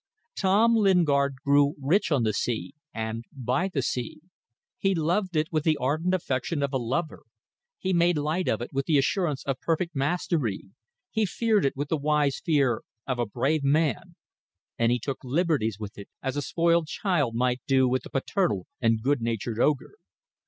[0.35, 4.19] Tom Lingard grew rich on the sea and by the sea.
[4.79, 7.21] He loved it with the ardent affection of a lover,
[7.77, 10.63] he made light of it with the assurance of perfect mastery,
[11.11, 14.15] he feared it with the wise fear of a brave man,
[14.75, 18.65] and he took liberties with it as a spoiled child might do with a paternal
[18.81, 19.97] and good natured ogre.